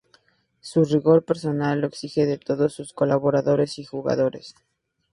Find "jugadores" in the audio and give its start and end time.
3.85-4.55